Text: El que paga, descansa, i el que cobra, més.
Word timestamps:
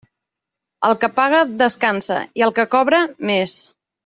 El 0.87 0.95
que 1.03 1.09
paga, 1.19 1.41
descansa, 1.59 2.17
i 2.41 2.47
el 2.49 2.55
que 2.61 2.67
cobra, 2.73 3.03
més. 3.33 3.57